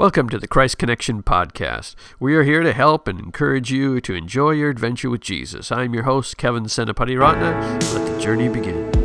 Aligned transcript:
Welcome 0.00 0.30
to 0.30 0.38
the 0.38 0.48
Christ 0.48 0.78
Connection 0.78 1.22
Podcast. 1.22 1.94
We 2.18 2.34
are 2.34 2.42
here 2.42 2.62
to 2.62 2.72
help 2.72 3.06
and 3.06 3.20
encourage 3.20 3.70
you 3.70 4.00
to 4.00 4.14
enjoy 4.14 4.52
your 4.52 4.70
adventure 4.70 5.10
with 5.10 5.20
Jesus. 5.20 5.70
I'm 5.70 5.92
your 5.92 6.04
host, 6.04 6.38
Kevin 6.38 6.64
Senapatiratne. 6.64 7.92
Let 7.92 8.06
the 8.10 8.18
journey 8.18 8.48
begin. 8.48 8.99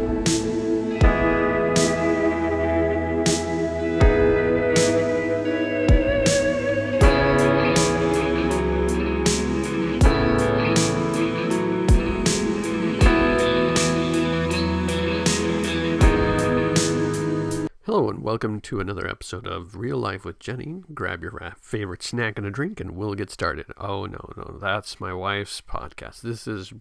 Hello 17.95 18.09
and 18.09 18.23
welcome 18.23 18.59
to 18.59 18.81
another 18.81 19.07
episode 19.07 19.47
of 19.47 19.77
Real 19.77 19.97
Life 19.97 20.25
with 20.25 20.37
Jenny. 20.37 20.83
Grab 20.93 21.23
your 21.23 21.55
favorite 21.61 22.03
snack 22.03 22.37
and 22.37 22.45
a 22.45 22.51
drink 22.51 22.81
and 22.81 22.91
we'll 22.91 23.13
get 23.13 23.31
started. 23.31 23.67
Oh, 23.77 24.05
no, 24.05 24.33
no, 24.35 24.57
that's 24.59 24.99
my 24.99 25.13
wife's 25.13 25.61
podcast. 25.61 26.19
This 26.19 26.45
is 26.45 26.73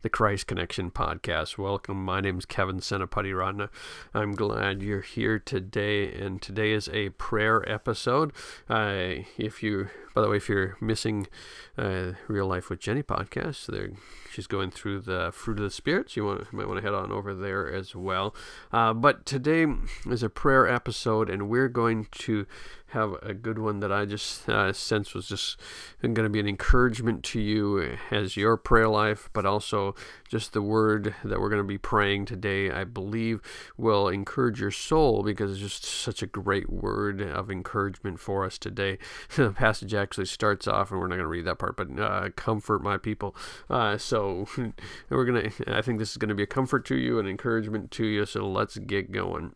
the 0.00 0.08
Christ 0.08 0.46
Connection 0.46 0.90
podcast. 0.90 1.58
Welcome. 1.58 2.02
My 2.02 2.22
name 2.22 2.38
is 2.38 2.46
Kevin 2.46 2.78
Senapatiratne. 2.78 3.68
I'm 4.14 4.32
glad 4.32 4.80
you're 4.80 5.02
here 5.02 5.38
today, 5.38 6.10
and 6.10 6.40
today 6.40 6.72
is 6.72 6.88
a 6.90 7.10
prayer 7.10 7.70
episode. 7.70 8.32
If 8.70 9.62
you, 9.62 9.88
by 10.14 10.22
the 10.22 10.28
way, 10.28 10.36
if 10.36 10.48
you're 10.48 10.76
missing 10.80 11.26
uh, 11.78 12.12
Real 12.28 12.46
Life 12.46 12.70
with 12.70 12.80
Jenny 12.80 13.02
podcast, 13.02 13.66
there 13.66 13.90
she's 14.30 14.46
going 14.46 14.70
through 14.70 15.00
the 15.00 15.30
fruit 15.32 15.58
of 15.58 15.64
the 15.64 15.70
spirits. 15.70 16.16
You 16.16 16.30
you 16.30 16.46
might 16.52 16.66
want 16.66 16.78
to 16.78 16.82
head 16.82 16.94
on 16.94 17.12
over 17.12 17.34
there 17.34 17.70
as 17.72 17.94
well. 17.94 18.34
Uh, 18.72 18.92
but 18.92 19.26
today 19.26 19.66
is 20.08 20.22
a 20.22 20.28
prayer 20.28 20.68
episode, 20.68 21.28
and 21.28 21.48
we're 21.48 21.68
going 21.68 22.06
to 22.12 22.46
have 22.92 23.14
a 23.22 23.32
good 23.32 23.58
one 23.58 23.80
that 23.80 23.90
I 23.90 24.04
just 24.04 24.48
uh, 24.48 24.72
sense 24.72 25.14
was 25.14 25.26
just 25.26 25.58
going 26.02 26.14
to 26.14 26.28
be 26.28 26.40
an 26.40 26.48
encouragement 26.48 27.22
to 27.24 27.40
you 27.40 27.96
as 28.10 28.36
your 28.36 28.56
prayer 28.56 28.88
life, 28.88 29.30
but 29.32 29.46
also 29.46 29.94
just 30.28 30.52
the 30.52 30.62
word 30.62 31.14
that 31.24 31.40
we're 31.40 31.48
going 31.48 31.62
to 31.62 31.66
be 31.66 31.78
praying 31.78 32.26
today, 32.26 32.70
I 32.70 32.84
believe 32.84 33.40
will 33.76 34.08
encourage 34.08 34.60
your 34.60 34.70
soul 34.70 35.22
because 35.22 35.52
it's 35.52 35.60
just 35.60 35.84
such 35.84 36.22
a 36.22 36.26
great 36.26 36.70
word 36.70 37.22
of 37.22 37.50
encouragement 37.50 38.20
for 38.20 38.44
us 38.44 38.58
today. 38.58 38.98
the 39.36 39.52
passage 39.52 39.94
actually 39.94 40.26
starts 40.26 40.68
off, 40.68 40.90
and 40.90 41.00
we're 41.00 41.08
not 41.08 41.16
going 41.16 41.24
to 41.24 41.28
read 41.28 41.46
that 41.46 41.58
part, 41.58 41.76
but 41.76 41.98
uh, 41.98 42.28
comfort 42.36 42.82
my 42.82 42.98
people. 42.98 43.34
Uh, 43.70 43.96
so 43.96 44.46
we're 45.08 45.24
going 45.24 45.50
to, 45.50 45.76
I 45.76 45.80
think 45.80 45.98
this 45.98 46.10
is 46.10 46.18
going 46.18 46.28
to 46.28 46.34
be 46.34 46.42
a 46.42 46.46
comfort 46.46 46.84
to 46.86 46.96
you, 46.96 47.18
an 47.18 47.26
encouragement 47.26 47.90
to 47.92 48.04
you. 48.04 48.26
So 48.26 48.46
let's 48.46 48.76
get 48.76 49.12
going. 49.12 49.52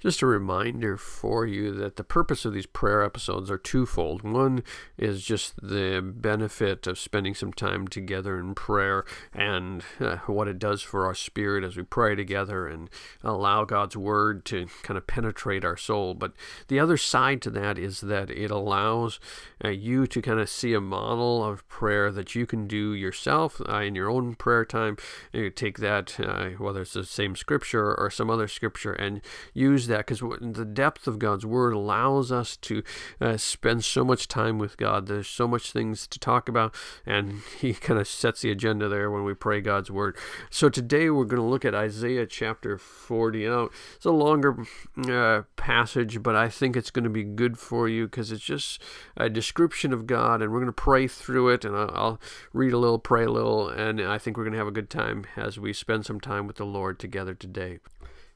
Just 0.00 0.22
a 0.22 0.26
reminder 0.26 0.96
for 0.96 1.44
you 1.44 1.72
that 1.72 1.96
the 1.96 2.04
purpose 2.04 2.46
of 2.46 2.54
these 2.54 2.64
prayer 2.64 3.02
episodes 3.02 3.50
are 3.50 3.58
twofold. 3.58 4.22
One 4.22 4.62
is 4.96 5.22
just 5.22 5.60
the 5.60 6.00
benefit 6.02 6.86
of 6.86 6.98
spending 6.98 7.34
some 7.34 7.52
time 7.52 7.86
together 7.86 8.38
in 8.38 8.54
prayer 8.54 9.04
and 9.34 9.84
uh, 10.00 10.16
what 10.26 10.48
it 10.48 10.58
does 10.58 10.80
for 10.80 11.04
our 11.04 11.14
spirit 11.14 11.64
as 11.64 11.76
we 11.76 11.82
pray 11.82 12.14
together 12.14 12.66
and 12.66 12.88
allow 13.22 13.66
God's 13.66 13.94
word 13.94 14.46
to 14.46 14.68
kind 14.82 14.96
of 14.96 15.06
penetrate 15.06 15.66
our 15.66 15.76
soul. 15.76 16.14
But 16.14 16.32
the 16.68 16.80
other 16.80 16.96
side 16.96 17.42
to 17.42 17.50
that 17.50 17.78
is 17.78 18.00
that 18.00 18.30
it 18.30 18.50
allows 18.50 19.20
uh, 19.62 19.68
you 19.68 20.06
to 20.06 20.22
kind 20.22 20.40
of 20.40 20.48
see 20.48 20.72
a 20.72 20.80
model 20.80 21.44
of 21.44 21.68
prayer 21.68 22.10
that 22.10 22.34
you 22.34 22.46
can 22.46 22.66
do 22.66 22.94
yourself 22.94 23.60
uh, 23.68 23.80
in 23.80 23.94
your 23.94 24.08
own 24.08 24.34
prayer 24.34 24.64
time. 24.64 24.96
You 25.30 25.50
take 25.50 25.76
that, 25.78 26.18
uh, 26.18 26.50
whether 26.56 26.80
it's 26.80 26.94
the 26.94 27.04
same 27.04 27.36
scripture 27.36 27.94
or 27.94 28.10
some 28.10 28.30
other 28.30 28.48
scripture, 28.48 28.94
and 28.94 29.20
use 29.52 29.89
that 29.90 30.06
because 30.06 30.20
the 30.40 30.64
depth 30.64 31.06
of 31.06 31.18
God's 31.18 31.44
Word 31.44 31.74
allows 31.74 32.32
us 32.32 32.56
to 32.58 32.82
uh, 33.20 33.36
spend 33.36 33.84
so 33.84 34.04
much 34.04 34.26
time 34.26 34.58
with 34.58 34.76
God. 34.76 35.06
There's 35.06 35.28
so 35.28 35.46
much 35.46 35.72
things 35.72 36.06
to 36.06 36.18
talk 36.18 36.48
about, 36.48 36.74
and 37.04 37.42
He 37.60 37.74
kind 37.74 38.00
of 38.00 38.08
sets 38.08 38.40
the 38.40 38.50
agenda 38.50 38.88
there 38.88 39.10
when 39.10 39.24
we 39.24 39.34
pray 39.34 39.60
God's 39.60 39.90
Word. 39.90 40.16
So 40.48 40.68
today 40.68 41.10
we're 41.10 41.24
going 41.24 41.42
to 41.42 41.48
look 41.48 41.64
at 41.64 41.74
Isaiah 41.74 42.26
chapter 42.26 42.78
40. 42.78 43.46
Now, 43.46 43.68
it's 43.96 44.06
a 44.06 44.10
longer 44.10 44.64
uh, 45.08 45.42
passage, 45.56 46.22
but 46.22 46.34
I 46.34 46.48
think 46.48 46.76
it's 46.76 46.90
going 46.90 47.04
to 47.04 47.10
be 47.10 47.24
good 47.24 47.58
for 47.58 47.88
you 47.88 48.06
because 48.06 48.32
it's 48.32 48.44
just 48.44 48.80
a 49.16 49.28
description 49.28 49.92
of 49.92 50.06
God, 50.06 50.40
and 50.40 50.50
we're 50.52 50.60
going 50.60 50.66
to 50.66 50.72
pray 50.72 51.06
through 51.06 51.50
it, 51.50 51.64
and 51.64 51.76
I'll, 51.76 51.90
I'll 51.94 52.20
read 52.52 52.72
a 52.72 52.78
little, 52.78 52.98
pray 52.98 53.24
a 53.24 53.30
little, 53.30 53.68
and 53.68 54.00
I 54.00 54.18
think 54.18 54.36
we're 54.36 54.44
going 54.44 54.52
to 54.52 54.58
have 54.58 54.66
a 54.66 54.72
good 54.72 54.90
time 54.90 55.26
as 55.36 55.58
we 55.58 55.72
spend 55.72 56.06
some 56.06 56.20
time 56.20 56.46
with 56.46 56.56
the 56.56 56.64
Lord 56.64 56.98
together 56.98 57.34
today. 57.34 57.80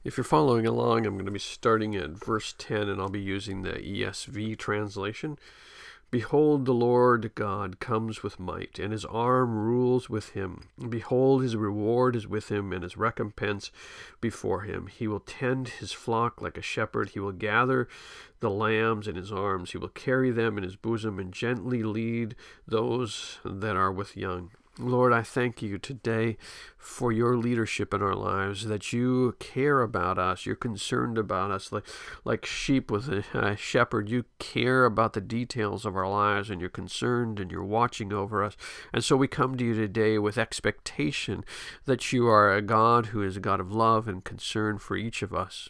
If 0.05 0.17
you're 0.17 0.23
following 0.23 0.67
along, 0.67 1.07
I'm 1.07 1.15
going 1.15 1.25
to 1.25 1.31
be 1.31 1.39
starting 1.39 1.95
at 1.95 2.11
verse 2.11 2.53
10 2.59 2.89
and 2.89 3.01
I'll 3.01 3.09
be 3.09 3.19
using 3.19 3.63
the 3.63 3.71
ESV 3.71 4.55
translation. 4.55 5.39
Behold, 6.11 6.65
the 6.65 6.75
Lord 6.75 7.33
God 7.33 7.79
comes 7.79 8.21
with 8.21 8.39
might, 8.39 8.77
and 8.77 8.91
his 8.93 9.03
arm 9.05 9.57
rules 9.57 10.07
with 10.07 10.29
him. 10.29 10.67
Behold, 10.89 11.41
his 11.41 11.55
reward 11.55 12.15
is 12.15 12.27
with 12.27 12.51
him, 12.51 12.71
and 12.71 12.83
his 12.83 12.95
recompense 12.95 13.71
before 14.21 14.61
him. 14.61 14.85
He 14.85 15.07
will 15.07 15.21
tend 15.21 15.69
his 15.69 15.91
flock 15.91 16.39
like 16.39 16.59
a 16.59 16.61
shepherd. 16.61 17.09
He 17.09 17.19
will 17.19 17.31
gather 17.31 17.87
the 18.41 18.51
lambs 18.51 19.07
in 19.07 19.15
his 19.15 19.31
arms. 19.31 19.71
He 19.71 19.79
will 19.79 19.89
carry 19.89 20.29
them 20.29 20.55
in 20.59 20.63
his 20.63 20.75
bosom, 20.75 21.17
and 21.17 21.33
gently 21.33 21.81
lead 21.81 22.35
those 22.67 23.39
that 23.43 23.75
are 23.75 23.91
with 23.91 24.15
young. 24.15 24.51
Lord, 24.77 25.13
I 25.13 25.21
thank 25.21 25.61
you 25.61 25.77
today 25.77 26.35
for 26.77 27.09
your 27.09 27.37
leadership 27.37 27.93
in 27.93 28.01
our 28.01 28.13
lives, 28.13 28.65
that 28.65 28.91
you 28.91 29.37
care 29.39 29.81
about 29.81 30.19
us, 30.19 30.45
you're 30.45 30.57
concerned 30.57 31.17
about 31.17 31.49
us 31.49 31.71
like, 31.71 31.85
like 32.25 32.45
sheep 32.45 32.91
with 32.91 33.07
a, 33.07 33.23
a, 33.33 33.55
shepherd. 33.55 34.09
You 34.09 34.25
care 34.37 34.83
about 34.83 35.13
the 35.13 35.21
details 35.21 35.85
of 35.85 35.95
our 35.95 36.09
lives, 36.09 36.49
and 36.49 36.59
you're 36.59 36.69
concerned 36.69 37.39
and 37.39 37.53
you're 37.53 37.63
watching 37.63 38.11
over 38.11 38.43
us. 38.43 38.57
And 38.91 39.01
so 39.01 39.15
we 39.15 39.29
come 39.29 39.55
to 39.55 39.63
you 39.63 39.75
today 39.75 40.17
with 40.17 40.37
expectation 40.37 41.45
that 41.85 42.11
you 42.11 42.27
are 42.27 42.53
a 42.53 42.61
God 42.61 43.07
who 43.07 43.23
is 43.23 43.37
a 43.37 43.41
God 43.41 43.61
of 43.61 43.71
love 43.71 44.09
and 44.09 44.25
concern 44.25 44.77
for 44.77 44.97
each 44.97 45.21
of 45.21 45.33
us. 45.33 45.69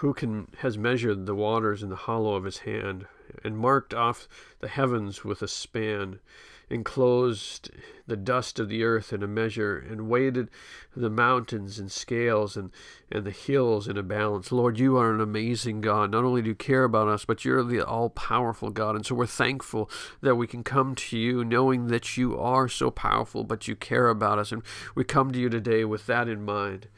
Who 0.00 0.14
can 0.14 0.48
has 0.58 0.78
measured 0.78 1.26
the 1.26 1.34
waters 1.34 1.82
in 1.82 1.90
the 1.90 1.96
hollow 1.96 2.34
of 2.34 2.44
his 2.44 2.58
hand, 2.58 3.06
and 3.44 3.58
marked 3.58 3.92
off 3.92 4.26
the 4.60 4.68
heavens 4.68 5.22
with 5.22 5.42
a 5.42 5.48
span? 5.48 6.20
Enclosed 6.68 7.70
the 8.06 8.16
dust 8.16 8.58
of 8.58 8.68
the 8.68 8.82
earth 8.82 9.12
in 9.12 9.22
a 9.22 9.26
measure, 9.26 9.78
and 9.78 10.08
weighted 10.08 10.48
the 10.96 11.10
mountains 11.10 11.78
in 11.78 11.88
scales 11.88 12.56
and, 12.56 12.70
and 13.10 13.24
the 13.24 13.30
hills 13.30 13.88
in 13.88 13.96
a 13.96 14.02
balance. 14.02 14.50
Lord, 14.50 14.78
you 14.78 14.96
are 14.96 15.12
an 15.12 15.20
amazing 15.20 15.80
God. 15.80 16.10
Not 16.10 16.24
only 16.24 16.42
do 16.42 16.48
you 16.48 16.54
care 16.54 16.84
about 16.84 17.08
us, 17.08 17.24
but 17.24 17.44
you're 17.44 17.62
the 17.62 17.80
all 17.80 18.10
powerful 18.10 18.70
God. 18.70 18.96
And 18.96 19.04
so 19.04 19.14
we're 19.14 19.26
thankful 19.26 19.90
that 20.20 20.36
we 20.36 20.46
can 20.46 20.62
come 20.62 20.94
to 20.94 21.18
you 21.18 21.44
knowing 21.44 21.88
that 21.88 22.16
you 22.16 22.38
are 22.38 22.68
so 22.68 22.90
powerful, 22.90 23.44
but 23.44 23.68
you 23.68 23.76
care 23.76 24.08
about 24.08 24.38
us. 24.38 24.52
And 24.52 24.62
we 24.94 25.04
come 25.04 25.32
to 25.32 25.38
you 25.38 25.48
today 25.48 25.84
with 25.84 26.06
that 26.06 26.28
in 26.28 26.44
mind. 26.44 26.88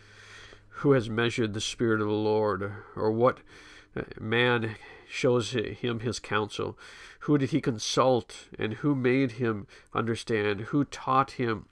Who 0.82 0.92
has 0.92 1.10
measured 1.10 1.54
the 1.54 1.60
Spirit 1.60 2.00
of 2.00 2.06
the 2.06 2.12
Lord, 2.12 2.72
or 2.94 3.10
what 3.10 3.38
man 4.20 4.76
shows 5.08 5.52
him 5.52 6.00
his 6.00 6.18
counsel? 6.18 6.78
Who 7.20 7.38
did 7.38 7.50
he 7.50 7.60
consult, 7.60 8.48
and 8.58 8.74
who 8.74 8.94
made 8.94 9.32
him 9.32 9.66
understand? 9.94 10.60
Who 10.60 10.84
taught 10.84 11.32
him 11.32 11.66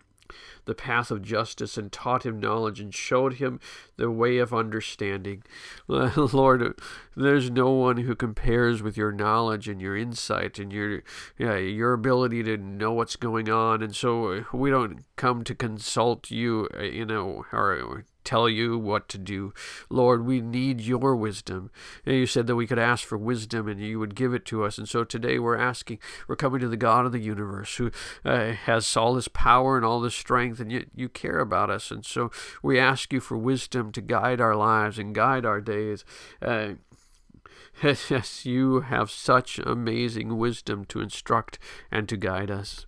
the 0.64 0.74
path 0.74 1.12
of 1.12 1.22
justice, 1.22 1.78
and 1.78 1.92
taught 1.92 2.26
him 2.26 2.40
knowledge, 2.40 2.80
and 2.80 2.92
showed 2.92 3.34
him 3.34 3.60
the 3.96 4.10
way 4.10 4.38
of 4.38 4.52
understanding? 4.52 5.44
Lord, 5.86 6.80
there's 7.16 7.50
no 7.50 7.70
one 7.70 7.98
who 7.98 8.16
compares 8.16 8.82
with 8.82 8.96
your 8.96 9.12
knowledge 9.12 9.68
and 9.68 9.80
your 9.80 9.96
insight 9.96 10.58
and 10.58 10.72
your 10.72 11.02
yeah, 11.38 11.56
your 11.56 11.92
ability 11.92 12.42
to 12.42 12.56
know 12.56 12.92
what's 12.92 13.16
going 13.16 13.48
on. 13.48 13.82
And 13.82 13.94
so 13.94 14.44
we 14.52 14.70
don't 14.70 15.04
come 15.14 15.44
to 15.44 15.54
consult 15.54 16.30
you, 16.30 16.68
uh, 16.76 16.82
you 16.82 17.06
know, 17.06 17.44
or 17.52 18.04
tell 18.26 18.48
you 18.48 18.78
what 18.78 19.08
to 19.08 19.18
do. 19.18 19.54
Lord, 19.88 20.26
we 20.26 20.40
need 20.40 20.80
your 20.80 21.16
wisdom. 21.16 21.70
And 22.04 22.16
you 22.16 22.26
said 22.26 22.46
that 22.46 22.56
we 22.56 22.66
could 22.66 22.78
ask 22.78 23.06
for 23.06 23.16
wisdom 23.16 23.68
and 23.68 23.80
you 23.80 23.98
would 23.98 24.14
give 24.14 24.34
it 24.34 24.44
to 24.46 24.64
us. 24.64 24.76
And 24.76 24.88
so 24.88 25.04
today 25.04 25.38
we're 25.38 25.56
asking, 25.56 25.98
we're 26.28 26.36
coming 26.36 26.60
to 26.60 26.68
the 26.68 26.76
God 26.76 27.06
of 27.06 27.12
the 27.12 27.20
universe 27.20 27.76
who 27.76 27.90
uh, 28.24 28.52
has 28.52 28.96
all 28.96 29.14
this 29.14 29.28
power 29.28 29.76
and 29.76 29.86
all 29.86 30.00
this 30.00 30.14
strength, 30.14 30.60
and 30.60 30.70
yet 30.70 30.86
you 30.94 31.08
care 31.08 31.38
about 31.38 31.70
us. 31.70 31.90
And 31.90 32.04
so 32.04 32.30
we 32.62 32.78
ask 32.78 33.12
you 33.12 33.20
for 33.20 33.36
wisdom 33.36 33.92
to 33.92 34.00
guide 34.00 34.40
our 34.40 34.56
lives 34.56 34.98
and 34.98 35.14
guide 35.14 35.46
our 35.46 35.60
days. 35.60 36.04
Uh, 36.42 36.74
yes, 37.82 38.44
you 38.44 38.80
have 38.80 39.10
such 39.10 39.58
amazing 39.58 40.38
wisdom 40.38 40.84
to 40.86 41.00
instruct 41.00 41.58
and 41.90 42.08
to 42.08 42.16
guide 42.16 42.50
us. 42.50 42.86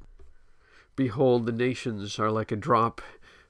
Behold, 0.97 1.47
the 1.47 1.53
nations 1.53 2.19
are 2.19 2.31
like 2.31 2.51
a 2.51 2.57
drop 2.57 3.01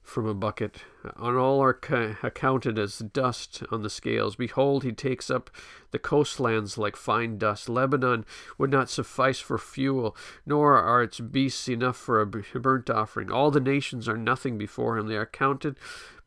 from 0.03 0.25
a 0.25 0.33
bucket. 0.33 0.83
On 1.15 1.37
all 1.37 1.61
are 1.61 1.73
ca- 1.73 2.15
accounted 2.21 2.77
as 2.77 2.99
dust 2.99 3.63
on 3.71 3.83
the 3.83 3.89
scales. 3.89 4.35
Behold, 4.35 4.83
he 4.83 4.91
takes 4.91 5.29
up 5.29 5.49
the 5.91 5.99
coastlands 5.99 6.77
like 6.77 6.95
fine 6.95 7.37
dust. 7.37 7.69
Lebanon 7.69 8.25
would 8.57 8.69
not 8.69 8.89
suffice 8.89 9.39
for 9.39 9.57
fuel, 9.57 10.15
nor 10.45 10.77
are 10.77 11.01
its 11.01 11.19
beasts 11.19 11.69
enough 11.69 11.95
for 11.95 12.19
a 12.19 12.25
burnt 12.25 12.89
offering. 12.89 13.31
All 13.31 13.49
the 13.49 13.61
nations 13.61 14.09
are 14.09 14.17
nothing 14.17 14.57
before 14.57 14.97
him. 14.97 15.07
They 15.07 15.15
are 15.15 15.25
counted 15.25 15.77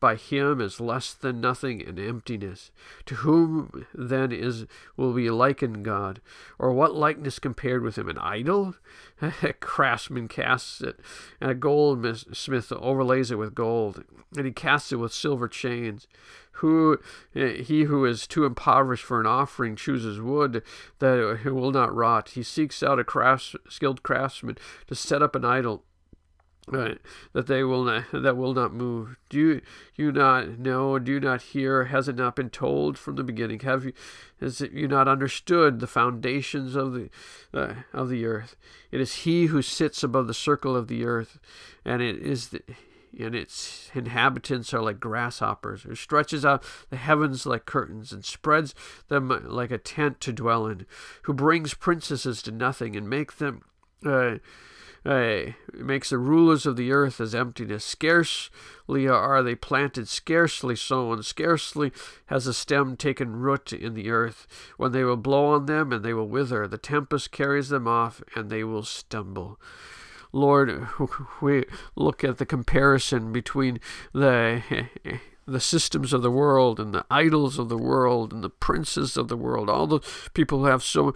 by 0.03 0.17
him 0.17 0.61
as 0.61 0.81
less 0.81 1.15
than 1.15 1.41
nothing 1.41 1.81
and 1.81 1.99
emptiness. 1.99 2.73
To 3.07 3.15
whom 3.17 3.87
then 3.95 4.33
is 4.33 4.67
will 4.97 5.13
be 5.13 5.31
likened 5.31 5.85
God? 5.85 6.21
Or 6.59 6.73
what 6.73 6.97
likeness 6.97 7.39
compared 7.39 7.83
with 7.83 7.97
him? 7.97 8.09
An 8.09 8.19
idol? 8.19 8.75
A 9.43 9.53
craftsman 9.53 10.27
casts 10.27 10.81
it, 10.81 10.99
and 11.41 11.53
a 11.53 11.55
goldsmith 11.55 12.73
overlays 12.73 13.31
it 13.31 13.39
with 13.39 13.55
gold, 13.55 14.03
and 14.37 14.45
he 14.45 14.51
casts 14.63 14.93
it 14.93 14.97
with 14.97 15.13
silver 15.13 15.49
chains. 15.49 16.07
Who 16.57 16.99
he 17.33 17.85
who 17.85 18.05
is 18.05 18.27
too 18.27 18.45
impoverished 18.45 19.05
for 19.05 19.21
an 19.21 19.27
offering 19.27 19.75
chooses 19.75 20.21
wood 20.21 20.63
that 21.01 21.41
will 21.45 21.73
not 21.73 21.95
rot. 21.95 22.31
He 22.31 22.45
seeks 22.45 22.83
out 22.83 23.01
a 23.01 23.05
crafts, 23.05 23.57
skilled 23.69 24.03
craftsman 24.03 24.59
to 24.87 24.95
set 24.95 25.23
up 25.23 25.35
an 25.35 25.45
idol 25.45 25.85
Right, 26.69 27.01
that 27.33 27.49
they 27.49 27.65
will 27.65 27.83
not 27.83 28.05
that 28.13 28.37
will 28.37 28.55
not 28.55 28.73
move. 28.73 29.17
Do 29.29 29.37
you 29.37 29.61
you 29.97 30.13
not 30.13 30.61
know? 30.61 30.97
Do 31.01 31.11
you 31.11 31.19
not 31.19 31.43
hear? 31.43 31.87
Has 31.87 32.07
it 32.07 32.15
not 32.15 32.37
been 32.37 32.51
told 32.51 32.97
from 32.97 33.17
the 33.17 33.25
beginning? 33.25 33.59
Have 33.61 33.85
you 33.85 33.93
has 34.41 34.61
it, 34.61 34.71
you 34.71 34.87
not 34.87 35.09
understood 35.09 35.81
the 35.81 35.89
foundations 35.89 36.77
of 36.77 36.93
the 36.93 37.11
uh, 37.53 37.75
of 37.93 38.09
the 38.09 38.25
earth? 38.25 38.55
It 38.93 39.01
is 39.01 39.25
He 39.25 39.47
who 39.47 39.61
sits 39.61 40.05
above 40.05 40.29
the 40.29 40.35
circle 40.35 40.77
of 40.77 40.87
the 40.87 41.05
earth, 41.05 41.41
and 41.85 42.01
it 42.01 42.17
is 42.19 42.51
the, 42.51 42.63
and 43.19 43.35
its 43.35 43.91
inhabitants 43.95 44.73
are 44.73 44.83
like 44.83 45.01
grasshoppers, 45.01 45.83
who 45.83 45.95
stretches 45.95 46.45
out 46.45 46.65
the 46.91 46.97
heavens 46.97 47.47
like 47.47 47.67
curtains 47.67 48.13
and 48.13 48.25
spreads 48.25 48.75
them 49.09 49.29
like 49.45 49.71
a 49.71 49.79
tent 49.79 50.21
to 50.21 50.33
dwell 50.33 50.67
in, 50.67 50.87
who 51.23 51.33
brings 51.33 51.75
princesses 51.75 52.43
to 52.43 52.51
nothing 52.51 52.97
and 52.97 53.09
make 53.09 53.37
them. 53.39 53.63
Uh, 54.05 54.37
it 55.05 55.55
makes 55.75 56.11
the 56.11 56.19
rulers 56.19 56.65
of 56.65 56.77
the 56.77 56.93
earth 56.93 57.21
as 57.21 57.35
emptiness. 57.35 57.85
Scarcely 57.85 59.09
are 59.09 59.43
they 59.43 59.57
planted, 59.57 60.07
scarcely 60.07 60.77
sown, 60.77 61.23
scarcely 61.25 61.91
has 62.27 62.47
a 62.47 62.55
stem 62.55 62.97
taken 62.97 63.35
root 63.35 63.73
in 63.73 63.95
the 63.95 64.11
earth. 64.11 64.47
When 64.77 64.93
they 64.93 65.03
will 65.03 65.17
blow 65.17 65.47
on 65.47 65.67
them, 65.67 65.93
and 65.93 66.05
they 66.05 66.15
will 66.15 66.29
wither. 66.29 66.69
The 66.69 66.79
tempest 66.79 67.33
carries 67.33 67.69
them 67.69 67.89
off, 67.89 68.23
and 68.37 68.49
they 68.49 68.63
will 68.63 68.85
stumble. 68.85 69.59
Lord, 70.33 70.89
we 71.41 71.65
look 71.97 72.25
at 72.25 72.39
the 72.39 72.47
comparison 72.47 73.33
between 73.33 73.81
the 74.13 74.63
the 75.47 75.61
systems 75.61 76.13
of 76.13 76.23
the 76.23 76.31
world 76.31 76.79
and 76.79 76.95
the 76.95 77.05
idols 77.11 77.59
of 77.59 77.69
the 77.69 77.77
world 77.77 78.33
and 78.33 78.45
the 78.45 78.51
princes 78.51 79.17
of 79.17 79.29
the 79.29 79.37
world, 79.37 79.69
all 79.69 79.87
the 79.87 80.01
people 80.35 80.61
who 80.61 80.67
have 80.67 80.83
so 80.83 81.15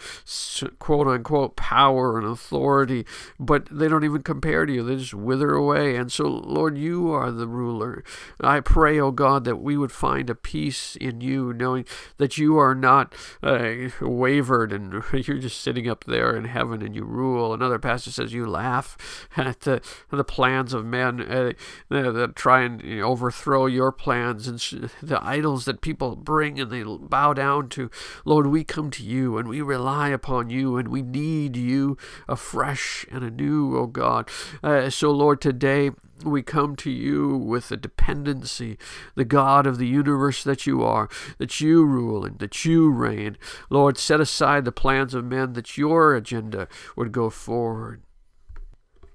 quote 0.78 1.06
unquote 1.06 1.56
power 1.56 2.18
and 2.18 2.26
authority, 2.26 3.06
but 3.38 3.66
they 3.70 3.88
don't 3.88 4.04
even 4.04 4.22
compare 4.22 4.66
to 4.66 4.72
you. 4.72 4.82
They 4.82 4.96
just 4.96 5.14
wither 5.14 5.52
away. 5.52 5.96
And 5.96 6.10
so, 6.10 6.24
Lord, 6.24 6.76
you 6.76 7.10
are 7.10 7.30
the 7.30 7.46
ruler. 7.46 8.02
I 8.40 8.60
pray, 8.60 8.98
oh 8.98 9.12
God, 9.12 9.44
that 9.44 9.56
we 9.56 9.76
would 9.76 9.92
find 9.92 10.28
a 10.28 10.34
peace 10.34 10.96
in 10.96 11.20
you, 11.20 11.52
knowing 11.52 11.84
that 12.18 12.36
you 12.36 12.58
are 12.58 12.74
not 12.74 13.14
uh, 13.42 13.74
wavered 14.00 14.72
and 14.72 15.02
you're 15.12 15.38
just 15.38 15.60
sitting 15.60 15.88
up 15.88 16.04
there 16.04 16.36
in 16.36 16.44
heaven 16.44 16.82
and 16.82 16.94
you 16.94 17.04
rule. 17.04 17.54
Another 17.54 17.78
pastor 17.78 18.10
says 18.10 18.32
you 18.32 18.46
laugh 18.46 18.96
at 19.36 19.60
the, 19.60 19.80
the 20.10 20.24
plans 20.24 20.72
of 20.72 20.84
men 20.84 21.20
uh, 21.20 21.52
that 21.88 22.32
try 22.34 22.62
and 22.62 22.82
overthrow 23.02 23.66
your 23.66 23.92
plans 23.92 24.16
plans 24.26 24.72
and 24.72 24.90
the 25.02 25.24
idols 25.24 25.64
that 25.64 25.80
people 25.80 26.16
bring 26.16 26.58
and 26.58 26.70
they 26.70 26.82
bow 26.82 27.32
down 27.32 27.68
to. 27.70 27.90
Lord, 28.24 28.46
we 28.46 28.64
come 28.64 28.90
to 28.92 29.02
you 29.02 29.38
and 29.38 29.48
we 29.48 29.60
rely 29.62 30.08
upon 30.08 30.50
you 30.50 30.76
and 30.76 30.88
we 30.88 31.02
need 31.02 31.56
you 31.56 31.96
afresh 32.28 33.06
and 33.10 33.24
anew, 33.24 33.76
oh 33.76 33.86
God. 33.86 34.28
Uh, 34.62 34.90
so, 34.90 35.10
Lord, 35.10 35.40
today 35.40 35.90
we 36.24 36.42
come 36.42 36.76
to 36.76 36.90
you 36.90 37.36
with 37.36 37.70
a 37.70 37.76
dependency, 37.76 38.78
the 39.14 39.24
God 39.24 39.66
of 39.66 39.78
the 39.78 39.86
universe 39.86 40.42
that 40.44 40.66
you 40.66 40.82
are, 40.82 41.08
that 41.38 41.60
you 41.60 41.84
rule 41.84 42.24
and 42.24 42.38
that 42.38 42.64
you 42.64 42.90
reign. 42.90 43.36
Lord, 43.70 43.98
set 43.98 44.20
aside 44.20 44.64
the 44.64 44.72
plans 44.72 45.14
of 45.14 45.24
men 45.24 45.52
that 45.52 45.76
your 45.76 46.14
agenda 46.14 46.68
would 46.96 47.12
go 47.12 47.30
forward. 47.30 48.02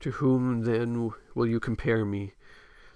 To 0.02 0.12
whom 0.12 0.64
then 0.64 1.12
will 1.36 1.46
you 1.46 1.60
compare 1.60 2.06
me? 2.06 2.34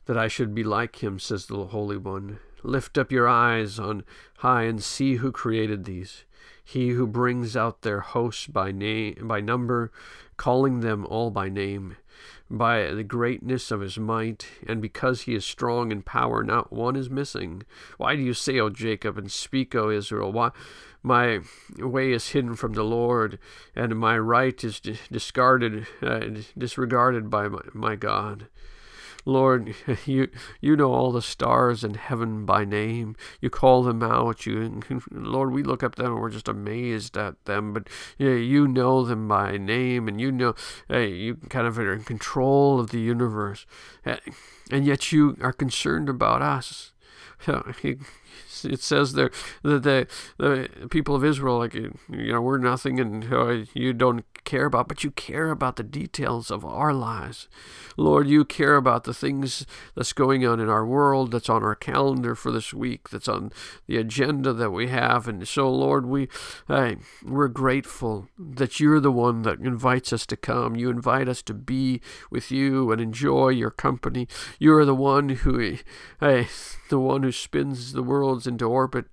That 0.05 0.17
I 0.17 0.27
should 0.27 0.53
be 0.53 0.63
like 0.63 1.03
him, 1.03 1.19
says 1.19 1.45
the 1.45 1.65
Holy 1.65 1.97
One. 1.97 2.39
Lift 2.63 2.97
up 2.97 3.11
your 3.11 3.27
eyes 3.27 3.77
on 3.79 4.03
high 4.37 4.63
and 4.63 4.83
see 4.83 5.15
who 5.15 5.31
created 5.31 5.85
these. 5.85 6.23
He 6.63 6.89
who 6.89 7.05
brings 7.05 7.55
out 7.55 7.83
their 7.83 7.99
hosts 7.99 8.47
by 8.47 8.71
name 8.71 9.27
by 9.27 9.39
number, 9.39 9.91
calling 10.35 10.79
them 10.79 11.05
all 11.05 11.29
by 11.29 11.47
name, 11.47 11.97
by 12.49 12.91
the 12.91 13.03
greatness 13.03 13.69
of 13.69 13.81
his 13.81 13.99
might, 13.99 14.47
and 14.67 14.81
because 14.81 15.21
he 15.21 15.35
is 15.35 15.45
strong 15.45 15.91
in 15.91 16.01
power, 16.01 16.43
not 16.43 16.73
one 16.73 16.95
is 16.95 17.09
missing. 17.09 17.63
Why 17.97 18.15
do 18.15 18.21
you 18.23 18.33
say, 18.33 18.59
O 18.59 18.69
Jacob, 18.69 19.17
and 19.17 19.31
speak, 19.31 19.75
O 19.75 19.89
Israel? 19.89 20.31
Why 20.31 20.51
my 21.03 21.41
way 21.77 22.11
is 22.11 22.29
hidden 22.29 22.55
from 22.55 22.73
the 22.73 22.83
Lord, 22.83 23.37
and 23.75 23.99
my 23.99 24.17
right 24.17 24.63
is 24.63 24.79
discarded, 24.79 25.85
uh, 26.01 26.21
disregarded 26.57 27.29
by 27.29 27.47
my, 27.47 27.61
my 27.73 27.95
God? 27.95 28.47
Lord, 29.25 29.75
you 30.05 30.29
you 30.61 30.75
know 30.75 30.93
all 30.93 31.11
the 31.11 31.21
stars 31.21 31.83
in 31.83 31.95
heaven 31.95 32.45
by 32.45 32.63
name. 32.63 33.15
You 33.41 33.49
call 33.49 33.83
them 33.83 34.03
out. 34.03 34.45
You, 34.45 34.81
Lord, 35.11 35.51
we 35.51 35.63
look 35.63 35.83
up 35.83 35.95
them 35.95 36.13
and 36.13 36.21
we're 36.21 36.29
just 36.29 36.47
amazed 36.47 37.17
at 37.17 37.43
them. 37.45 37.73
But 37.73 37.89
yeah, 38.17 38.35
you 38.35 38.67
know 38.67 39.03
them 39.03 39.27
by 39.27 39.57
name, 39.57 40.07
and 40.07 40.21
you 40.21 40.31
know 40.31 40.53
hey, 40.87 41.09
you 41.09 41.35
kind 41.49 41.67
of 41.67 41.77
are 41.79 41.93
in 41.93 42.03
control 42.03 42.79
of 42.79 42.91
the 42.91 42.99
universe, 42.99 43.65
eh, 44.05 44.17
and 44.71 44.85
yet 44.85 45.11
you 45.11 45.37
are 45.41 45.53
concerned 45.53 46.09
about 46.09 46.41
us. 46.41 46.93
it 48.63 48.81
says 48.81 49.13
there 49.13 49.31
that 49.63 49.83
the, 49.83 50.07
the 50.37 50.87
people 50.89 51.15
of 51.15 51.23
Israel, 51.23 51.57
like, 51.57 51.73
you 51.73 51.91
know, 52.09 52.41
we're 52.41 52.57
nothing 52.57 52.99
and 52.99 53.31
uh, 53.33 53.65
you 53.73 53.93
don't 53.93 54.25
care 54.43 54.65
about, 54.65 54.87
but 54.87 55.03
you 55.03 55.11
care 55.11 55.49
about 55.49 55.75
the 55.75 55.83
details 55.83 56.51
of 56.51 56.63
our 56.63 56.93
lives. 56.93 57.49
Lord, 57.97 58.27
you 58.27 58.45
care 58.45 58.75
about 58.75 59.03
the 59.03 59.13
things 59.13 59.65
that's 59.95 60.13
going 60.13 60.45
on 60.45 60.59
in 60.59 60.69
our 60.69 60.85
world, 60.85 61.31
that's 61.31 61.49
on 61.49 61.63
our 61.63 61.75
calendar 61.75 62.35
for 62.35 62.51
this 62.51 62.73
week, 62.73 63.09
that's 63.09 63.27
on 63.27 63.51
the 63.87 63.97
agenda 63.97 64.53
that 64.53 64.71
we 64.71 64.87
have. 64.87 65.27
And 65.27 65.47
so, 65.47 65.69
Lord, 65.69 66.05
we, 66.05 66.27
hey, 66.67 66.97
we're 67.23 67.47
grateful 67.47 68.27
that 68.37 68.79
you're 68.79 68.99
the 68.99 69.11
one 69.11 69.41
that 69.41 69.59
invites 69.59 70.13
us 70.13 70.25
to 70.27 70.37
come. 70.37 70.75
You 70.75 70.89
invite 70.89 71.27
us 71.27 71.41
to 71.43 71.53
be 71.53 72.01
with 72.29 72.51
you 72.51 72.91
and 72.91 73.01
enjoy 73.01 73.49
your 73.49 73.71
company. 73.71 74.27
You're 74.59 74.85
the 74.85 74.95
one 74.95 75.29
who, 75.29 75.77
hey, 76.19 76.47
the 76.89 76.99
one 76.99 77.23
who 77.23 77.31
spins 77.31 77.93
the 77.93 78.03
worlds 78.25 78.47
into 78.47 78.65
orbit 78.65 79.05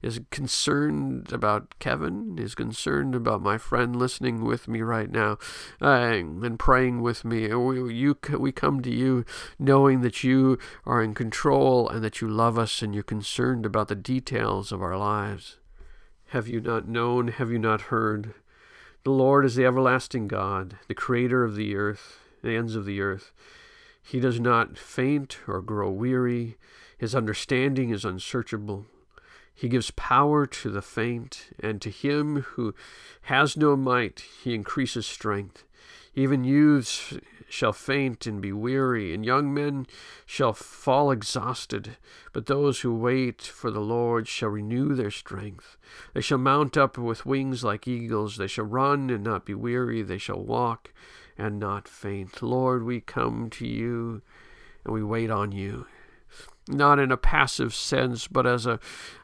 is 0.00 0.20
concerned 0.30 1.32
about 1.32 1.76
Kevin, 1.80 2.38
is 2.38 2.54
concerned 2.54 3.16
about 3.16 3.42
my 3.42 3.58
friend 3.58 3.96
listening 3.96 4.44
with 4.44 4.68
me 4.68 4.80
right 4.80 5.10
now 5.10 5.38
uh, 5.82 5.86
and 5.86 6.56
praying 6.56 7.02
with 7.02 7.24
me. 7.24 7.52
We, 7.52 7.92
you, 7.92 8.16
we 8.38 8.52
come 8.52 8.80
to 8.82 8.90
you 8.90 9.24
knowing 9.58 10.02
that 10.02 10.22
you 10.22 10.56
are 10.86 11.02
in 11.02 11.14
control 11.14 11.88
and 11.88 12.04
that 12.04 12.20
you 12.20 12.28
love 12.28 12.58
us 12.58 12.80
and 12.80 12.94
you're 12.94 13.02
concerned 13.02 13.66
about 13.66 13.88
the 13.88 13.96
details 13.96 14.70
of 14.70 14.82
our 14.82 14.96
lives. 14.96 15.56
Have 16.28 16.46
you 16.46 16.60
not 16.60 16.86
known? 16.86 17.28
Have 17.28 17.50
you 17.50 17.58
not 17.58 17.82
heard? 17.82 18.34
The 19.02 19.10
Lord 19.10 19.44
is 19.44 19.56
the 19.56 19.66
everlasting 19.66 20.28
God, 20.28 20.78
the 20.86 20.94
creator 20.94 21.42
of 21.42 21.56
the 21.56 21.74
earth, 21.74 22.20
the 22.40 22.54
ends 22.54 22.76
of 22.76 22.84
the 22.84 23.00
earth. 23.00 23.32
He 24.00 24.20
does 24.20 24.38
not 24.38 24.78
faint 24.78 25.38
or 25.48 25.60
grow 25.60 25.90
weary. 25.90 26.56
His 27.00 27.14
understanding 27.14 27.88
is 27.88 28.04
unsearchable. 28.04 28.84
He 29.54 29.70
gives 29.70 29.90
power 29.92 30.44
to 30.44 30.68
the 30.68 30.82
faint, 30.82 31.48
and 31.58 31.80
to 31.80 31.88
him 31.88 32.42
who 32.42 32.74
has 33.22 33.56
no 33.56 33.74
might, 33.74 34.22
he 34.42 34.54
increases 34.54 35.06
strength. 35.06 35.64
Even 36.14 36.44
youths 36.44 37.14
shall 37.48 37.72
faint 37.72 38.26
and 38.26 38.42
be 38.42 38.52
weary, 38.52 39.14
and 39.14 39.24
young 39.24 39.54
men 39.54 39.86
shall 40.26 40.52
fall 40.52 41.10
exhausted. 41.10 41.96
But 42.34 42.44
those 42.44 42.82
who 42.82 42.94
wait 42.94 43.40
for 43.40 43.70
the 43.70 43.80
Lord 43.80 44.28
shall 44.28 44.50
renew 44.50 44.94
their 44.94 45.10
strength. 45.10 45.78
They 46.12 46.20
shall 46.20 46.36
mount 46.36 46.76
up 46.76 46.98
with 46.98 47.24
wings 47.24 47.64
like 47.64 47.88
eagles. 47.88 48.36
They 48.36 48.46
shall 48.46 48.66
run 48.66 49.08
and 49.08 49.24
not 49.24 49.46
be 49.46 49.54
weary. 49.54 50.02
They 50.02 50.18
shall 50.18 50.44
walk 50.44 50.92
and 51.38 51.58
not 51.58 51.88
faint. 51.88 52.42
Lord, 52.42 52.82
we 52.82 53.00
come 53.00 53.48
to 53.52 53.66
you 53.66 54.20
and 54.84 54.92
we 54.92 55.02
wait 55.02 55.30
on 55.30 55.50
you 55.52 55.86
not 56.70 56.98
in 56.98 57.12
a 57.12 57.16
passive 57.16 57.74
sense, 57.74 58.26
but 58.26 58.46
as 58.46 58.66
a, 58.66 58.78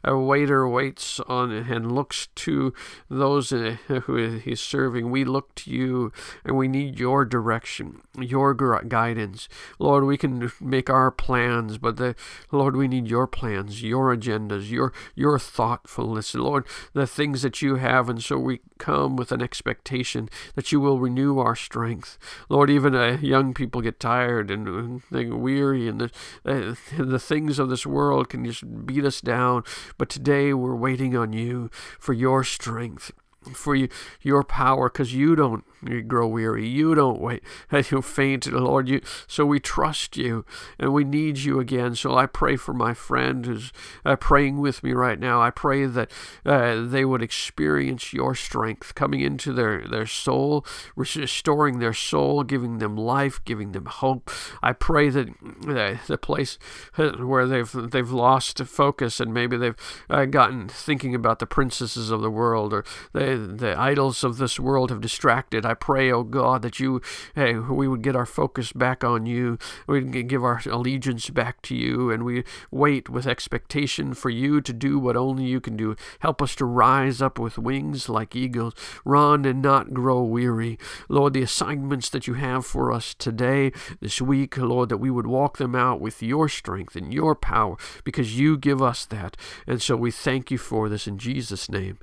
a 0.04 0.16
waiter 0.18 0.68
waits 0.68 1.20
on 1.20 1.52
and 1.52 1.92
looks 1.92 2.28
to 2.34 2.72
those 3.08 3.50
who 3.50 4.38
he's 4.38 4.60
serving. 4.60 5.10
We 5.10 5.24
look 5.24 5.54
to 5.56 5.70
you 5.70 6.12
and 6.44 6.56
we 6.56 6.68
need 6.68 6.98
your 6.98 7.24
direction, 7.24 8.02
your 8.18 8.54
guidance. 8.54 9.48
Lord, 9.78 10.04
we 10.04 10.16
can 10.16 10.50
make 10.60 10.90
our 10.90 11.10
plans, 11.10 11.78
but 11.78 11.96
the, 11.96 12.14
Lord, 12.50 12.76
we 12.76 12.88
need 12.88 13.08
your 13.08 13.26
plans, 13.26 13.82
your 13.82 14.14
agendas, 14.14 14.70
your, 14.70 14.92
your 15.14 15.38
thoughtfulness. 15.38 16.34
Lord, 16.34 16.66
the 16.92 17.06
things 17.06 17.42
that 17.42 17.62
you 17.62 17.76
have. 17.76 18.08
And 18.08 18.22
so 18.22 18.38
we 18.38 18.60
come 18.78 19.16
with 19.16 19.32
an 19.32 19.42
expectation 19.42 20.28
that 20.54 20.72
you 20.72 20.80
will 20.80 20.98
renew 20.98 21.38
our 21.38 21.56
strength. 21.56 22.18
Lord, 22.48 22.70
even 22.70 22.94
uh, 22.94 23.18
young 23.20 23.54
people 23.54 23.80
get 23.80 24.00
tired 24.00 24.50
and 24.50 25.02
uh, 25.12 25.36
weary 25.36 25.88
and 25.88 26.00
the, 26.00 26.10
uh, 26.44 26.74
the 26.98 27.18
things 27.18 27.36
things 27.37 27.59
of 27.59 27.69
this 27.69 27.85
world 27.85 28.31
can 28.31 28.47
just 28.47 28.87
beat 28.87 29.05
us 29.05 29.21
down. 29.21 29.62
But 29.99 30.09
today 30.09 30.55
we're 30.55 30.75
waiting 30.75 31.14
on 31.14 31.35
you 31.35 31.69
for 31.99 32.14
your 32.14 32.43
strength 32.45 33.12
for 33.54 33.74
you, 33.74 33.88
your 34.22 34.42
power 34.42 34.88
because 34.88 35.14
you 35.14 35.36
don't 35.36 35.64
grow 36.06 36.26
weary. 36.26 36.66
You 36.66 36.94
don't 36.94 37.20
wait. 37.20 37.42
You 37.90 38.02
faint, 38.02 38.46
Lord. 38.46 38.88
You 38.88 39.00
so 39.28 39.46
we 39.46 39.60
trust 39.60 40.16
you 40.16 40.44
and 40.78 40.92
we 40.92 41.04
need 41.04 41.38
you 41.38 41.60
again. 41.60 41.94
So 41.94 42.16
I 42.16 42.26
pray 42.26 42.56
for 42.56 42.72
my 42.72 42.94
friend 42.94 43.44
who's 43.46 43.72
uh, 44.04 44.16
praying 44.16 44.58
with 44.58 44.82
me 44.82 44.92
right 44.92 45.20
now. 45.20 45.40
I 45.40 45.50
pray 45.50 45.86
that 45.86 46.10
uh, 46.44 46.82
they 46.82 47.04
would 47.04 47.22
experience 47.22 48.12
your 48.12 48.34
strength 48.34 48.94
coming 48.94 49.20
into 49.20 49.52
their 49.52 49.86
their 49.86 50.06
soul, 50.06 50.66
restoring 50.96 51.78
their 51.78 51.92
soul, 51.92 52.42
giving 52.42 52.78
them 52.78 52.96
life, 52.96 53.44
giving 53.44 53.72
them 53.72 53.86
hope. 53.86 54.30
I 54.62 54.72
pray 54.72 55.10
that 55.10 55.28
uh, 55.68 55.98
the 56.06 56.18
place 56.18 56.58
uh, 56.98 57.12
where 57.12 57.46
they've 57.46 57.70
they've 57.72 58.10
lost 58.10 58.58
focus 58.64 59.20
and 59.20 59.32
maybe 59.32 59.56
they've 59.56 59.76
uh, 60.10 60.24
gotten 60.24 60.68
thinking 60.68 61.14
about 61.14 61.38
the 61.38 61.46
princesses 61.46 62.10
of 62.10 62.22
the 62.22 62.30
world 62.30 62.72
or 62.72 62.84
they 63.12 63.36
the 63.37 63.78
idols 63.78 64.25
of 64.25 64.38
this 64.38 64.59
world 64.59 64.90
have 64.90 65.00
distracted. 65.00 65.64
I 65.64 65.75
pray, 65.75 66.11
oh 66.11 66.23
God, 66.23 66.62
that 66.62 66.81
you, 66.81 67.00
hey, 67.35 67.55
we 67.55 67.88
would 67.88 68.02
get 68.02 68.16
our 68.16 68.26
focus 68.26 68.73
back 68.73 69.05
on 69.05 69.26
you. 69.26 69.59
We'd 69.87 70.28
give 70.28 70.45
our 70.45 70.61
allegiance 70.66 71.31
back 71.31 71.62
to 71.62 71.75
you, 71.75 72.11
and 72.11 72.25
we 72.25 72.45
wait 72.71 73.09
with 73.09 73.26
expectation 73.26 74.14
for 74.14 74.31
you 74.31 74.61
to 74.61 74.73
do 74.73 74.99
what 74.99 75.16
only 75.16 75.45
you 75.45 75.61
can 75.61 75.76
do. 75.76 75.97
Help 76.21 76.40
us 76.43 76.55
to 76.57 76.64
rise 76.64 77.23
up 77.23 77.38
with 77.38 77.59
wings 77.59 78.09
like 78.09 78.35
eagles, 78.35 78.75
run 79.05 79.45
and 79.45 79.62
not 79.62 79.95
grow 79.95 80.23
weary. 80.23 80.78
Lord, 81.09 81.35
the 81.35 81.43
assignments 81.43 82.09
that 82.11 82.26
you 82.26 82.35
have 82.35 82.66
for 82.66 82.93
us 82.93 83.14
today, 83.14 83.73
this 84.00 84.21
week, 84.21 84.57
Lord, 84.57 84.88
that 84.88 84.99
we 84.99 85.11
would 85.11 85.26
walk 85.26 85.59
them 85.59 85.75
out 85.75 86.00
with 86.00 86.23
your 86.23 86.49
strength 86.49 86.97
and 86.97 87.12
your 87.12 87.35
power, 87.35 87.76
because 88.05 88.38
you 88.38 88.57
give 88.57 88.83
us 88.83 89.05
that. 89.07 89.37
And 89.66 89.83
so 89.83 89.97
we 89.97 90.11
thank 90.11 90.50
you 90.50 90.59
for 90.59 90.88
this 90.88 91.07
in 91.07 91.19
Jesus' 91.19 91.69
name. 91.69 91.99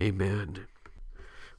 Amen. 0.00 0.71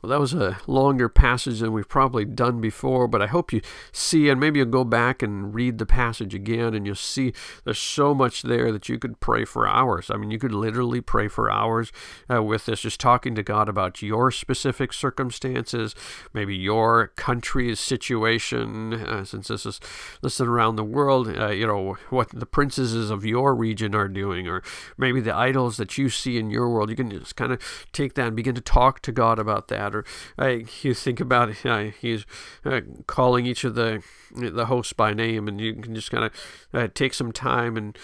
Well, 0.03 0.09
that 0.09 0.19
was 0.19 0.33
a 0.33 0.57
longer 0.67 1.07
passage 1.07 1.59
than 1.61 1.71
we've 1.71 1.87
probably 1.87 2.25
done 2.25 2.59
before, 2.59 3.07
but 3.07 3.21
I 3.21 3.27
hope 3.27 3.53
you 3.53 3.61
see, 3.93 4.27
and 4.27 4.37
maybe 4.37 4.59
you'll 4.59 4.67
go 4.67 4.83
back 4.83 5.23
and 5.23 5.55
read 5.55 5.77
the 5.77 5.85
passage 5.85 6.35
again, 6.35 6.73
and 6.73 6.85
you'll 6.85 6.95
see 6.95 7.31
there's 7.63 7.79
so 7.79 8.13
much 8.13 8.41
there 8.41 8.73
that 8.73 8.89
you 8.89 8.99
could 8.99 9.21
pray 9.21 9.45
for 9.45 9.65
hours. 9.65 10.11
I 10.11 10.17
mean, 10.17 10.29
you 10.29 10.39
could 10.39 10.51
literally 10.51 10.99
pray 10.99 11.29
for 11.29 11.49
hours 11.49 11.93
uh, 12.29 12.43
with 12.43 12.65
this, 12.65 12.81
just 12.81 12.99
talking 12.99 13.33
to 13.35 13.43
God 13.43 13.69
about 13.69 14.01
your 14.01 14.29
specific 14.29 14.91
circumstances, 14.91 15.95
maybe 16.33 16.53
your 16.53 17.13
country's 17.15 17.79
situation, 17.79 18.93
uh, 18.93 19.23
since 19.23 19.47
this 19.47 19.65
is 19.65 19.79
listed 20.21 20.49
around 20.49 20.75
the 20.75 20.83
world, 20.83 21.29
uh, 21.29 21.47
you 21.47 21.65
know, 21.65 21.95
what 22.09 22.27
the 22.27 22.45
princesses 22.45 23.09
of 23.09 23.23
your 23.23 23.55
region 23.55 23.95
are 23.95 24.09
doing, 24.09 24.49
or 24.49 24.63
maybe 24.97 25.21
the 25.21 25.33
idols 25.33 25.77
that 25.77 25.97
you 25.97 26.09
see 26.09 26.37
in 26.37 26.51
your 26.51 26.69
world. 26.69 26.89
You 26.89 26.97
can 26.97 27.09
just 27.09 27.37
kind 27.37 27.53
of 27.53 27.87
take 27.93 28.15
that 28.15 28.27
and 28.27 28.35
begin 28.35 28.55
to 28.55 28.59
talk 28.61 28.99
to 29.03 29.13
God 29.13 29.39
about 29.39 29.69
that 29.69 29.92
or 29.95 30.05
uh, 30.39 30.59
you 30.81 30.93
think 30.93 31.19
about 31.19 31.53
he's 32.01 32.25
uh, 32.65 32.81
calling 33.07 33.45
each 33.45 33.63
of 33.63 33.75
the 33.75 34.03
the 34.35 34.65
hosts 34.65 34.93
by 34.93 35.13
name, 35.13 35.47
and 35.47 35.61
you 35.61 35.75
can 35.75 35.93
just 35.93 36.09
kind 36.09 36.23
of 36.23 36.31
uh, 36.73 36.87
take 36.93 37.13
some 37.13 37.31
time 37.31 37.77
and 37.77 37.97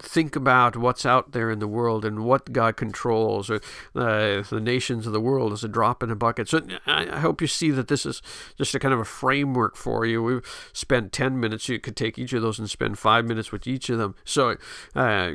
think 0.00 0.34
about 0.34 0.76
what's 0.76 1.06
out 1.06 1.32
there 1.32 1.50
in 1.50 1.60
the 1.60 1.68
world 1.68 2.04
and 2.04 2.24
what 2.24 2.52
God 2.52 2.76
controls, 2.76 3.48
or 3.48 3.56
uh, 3.94 4.42
the 4.42 4.60
nations 4.60 5.06
of 5.06 5.12
the 5.12 5.20
world 5.20 5.52
as 5.52 5.62
a 5.64 5.68
drop 5.68 6.02
in 6.02 6.10
a 6.10 6.16
bucket. 6.16 6.48
So 6.48 6.62
I, 6.86 7.08
I 7.16 7.20
hope 7.20 7.40
you 7.40 7.46
see 7.46 7.70
that 7.70 7.88
this 7.88 8.04
is 8.04 8.22
just 8.58 8.74
a 8.74 8.78
kind 8.78 8.94
of 8.94 9.00
a 9.00 9.04
framework 9.04 9.76
for 9.76 10.04
you. 10.04 10.22
We've 10.22 10.70
spent 10.72 11.12
ten 11.12 11.38
minutes. 11.38 11.68
You 11.68 11.78
could 11.78 11.96
take 11.96 12.18
each 12.18 12.32
of 12.32 12.42
those 12.42 12.58
and 12.58 12.68
spend 12.68 12.98
five 12.98 13.24
minutes 13.24 13.52
with 13.52 13.66
each 13.66 13.88
of 13.88 13.98
them. 13.98 14.14
So 14.24 14.56
uh, 14.94 15.34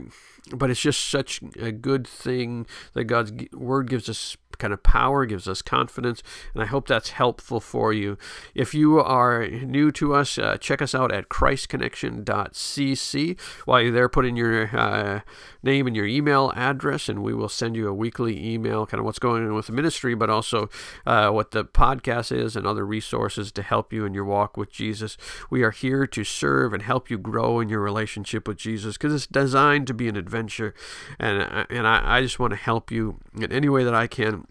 but 0.56 0.70
it's 0.70 0.82
just 0.82 1.10
such 1.10 1.42
a 1.60 1.72
good 1.72 2.08
thing 2.08 2.66
that 2.94 3.06
God's 3.06 3.32
word 3.54 3.90
gives 3.90 4.10
us 4.10 4.38
kind 4.58 4.74
of 4.74 4.84
power, 4.84 5.26
gives 5.26 5.48
us 5.48 5.62
confidence, 5.62 6.24
and 6.54 6.64
I 6.64 6.66
hope 6.66 6.88
that's 6.88 7.12
helpful 7.12 7.60
for 7.60 7.94
you. 7.94 8.18
If 8.54 8.74
you 8.74 9.00
are 9.00 9.48
new 9.48 9.92
to 9.94 10.14
us, 10.14 10.38
uh, 10.38 10.58
check 10.58 10.82
us 10.82 10.96
out 10.96 11.12
at 11.12 11.30
christconnection.cc. 11.30 13.40
While 13.66 13.82
you're 13.82 13.92
there, 13.92 14.10
put 14.10 14.26
in 14.26 14.36
your 14.36 14.76
uh, 14.76 15.22
name 15.64 15.88
and 15.88 15.96
your 15.96 16.06
email 16.06 16.52
address, 16.56 17.10
and 17.10 17.24
we 17.24 17.34
will 17.34 17.50
send 17.50 17.76
you 17.76 17.88
a 17.88 17.94
weekly 17.94 18.54
email, 18.54 18.86
kind 18.86 19.00
of 19.00 19.06
what's 19.06 19.20
going 19.20 19.46
on 19.46 19.54
with 19.54 19.68
the 19.68 19.74
ministry, 19.74 20.16
but 20.16 20.30
also 20.30 20.70
uh, 21.06 21.30
what 21.30 21.52
the 21.52 21.66
podcast 21.66 22.36
is 22.36 22.56
and 22.56 22.66
other 22.66 22.86
resources 22.86 23.52
to 23.52 23.62
help 23.62 23.94
you 23.94 24.06
in 24.06 24.14
your 24.14 24.26
walk 24.26 24.58
with 24.58 24.72
Jesus. 24.72 25.18
We 25.50 25.64
are 25.64 25.72
here 25.72 26.08
to 26.08 26.24
serve 26.24 26.74
and 26.74 26.82
help 26.82 27.10
you 27.10 27.18
grow 27.18 27.60
in 27.60 27.70
your 27.70 27.82
relationship 27.82 28.48
with 28.48 28.58
Jesus 28.58 28.98
because 28.98 29.14
it's 29.14 29.28
designed 29.28 29.88
to 29.88 29.94
be 29.94 30.08
an 30.08 30.16
adventure, 30.16 30.74
and 31.20 31.42
uh, 31.42 31.66
and 31.70 31.88
I, 31.88 32.18
I 32.18 32.22
just 32.22 32.40
want 32.40 32.52
to 32.52 32.58
help 32.58 32.92
you 32.92 33.20
in 33.36 33.52
any 33.52 33.70
way 33.70 33.84
that 33.84 33.94
I 33.94 34.08
can 34.08 34.47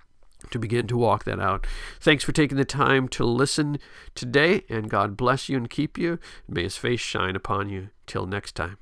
to 0.51 0.59
begin 0.59 0.87
to 0.89 0.97
walk 0.97 1.25
that 1.25 1.41
out. 1.41 1.67
Thanks 2.01 2.25
for 2.25 2.33
taking 2.33 2.57
the 2.57 2.65
time 2.65 3.09
to 3.09 3.25
listen 3.25 3.79
today, 4.15 4.65
and 4.69 4.91
God 4.91 5.17
bless 5.17 5.49
you 5.49 5.57
and 5.57 5.69
keep 5.69 5.99
you. 5.99 6.19
May 6.49 6.65
his 6.65 6.77
face 6.77 7.01
shine 7.01 7.37
upon 7.37 7.69
you. 7.69 7.91
Till 8.07 8.27
next 8.27 8.55
time. 8.55 8.79